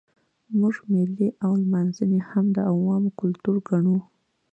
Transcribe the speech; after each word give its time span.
موږ 0.59 0.75
مېلې 0.91 1.27
او 1.43 1.51
لمانځنې 1.63 2.19
هم 2.29 2.45
د 2.55 2.57
عوامو 2.69 3.11
کلتور 3.19 3.55
ګڼو. 3.67 3.97